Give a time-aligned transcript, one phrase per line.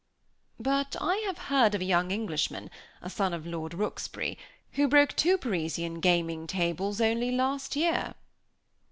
[0.59, 2.71] "But I have heard of a young Englishman,
[3.03, 4.35] a son of Lord Rooksbury,
[4.71, 8.15] who broke two Parisian gaming tables only last year."